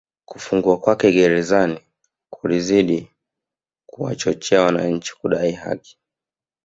Kufungwa 0.25 0.77
kwake 0.79 1.11
Gerezani 1.11 1.79
kulizidi 2.29 3.11
kuwachochea 3.89 4.61
wananchi 4.61 5.15
kudai 5.21 5.51
haki 5.51 5.97